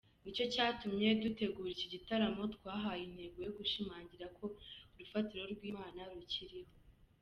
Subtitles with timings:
[0.23, 4.45] Nicyo cyatumye dutegura iki gitaramo twahaye intego yo gushimangira ko
[4.93, 6.71] urufatiro rw’Imana rukiriho.